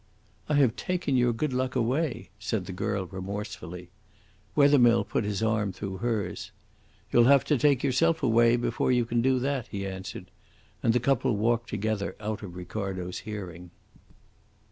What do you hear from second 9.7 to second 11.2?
answered, and the